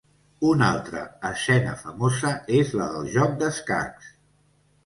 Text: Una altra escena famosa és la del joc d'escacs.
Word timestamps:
Una 0.51 0.69
altra 0.75 1.03
escena 1.29 1.75
famosa 1.83 2.33
és 2.63 2.75
la 2.81 2.91
del 2.97 3.09
joc 3.19 3.37
d'escacs. 3.43 4.13